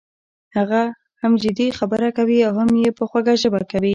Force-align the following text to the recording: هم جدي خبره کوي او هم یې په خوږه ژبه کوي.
هم 1.21 1.33
جدي 1.43 1.67
خبره 1.79 2.07
کوي 2.17 2.39
او 2.47 2.53
هم 2.59 2.69
یې 2.83 2.89
په 2.97 3.03
خوږه 3.09 3.33
ژبه 3.41 3.61
کوي. 3.71 3.89